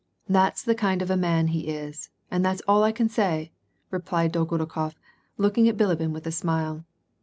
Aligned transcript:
That's 0.27 0.63
the 0.63 0.73
kind 0.73 1.03
of 1.03 1.11
a 1.11 1.15
man 1.15 1.49
he 1.49 1.67
is, 1.67 2.09
and 2.31 2.43
that's 2.43 2.63
all 2.67 2.81
I 2.83 2.91
can 2.91 3.07
say!" 3.07 3.51
replied 3.91 4.31
Dolgorukof, 4.33 4.95
looking 5.37 5.69
at 5.69 5.77
Bilibin 5.77 6.11
with 6.11 6.25
a 6.25 6.31
smile. 6.31 6.85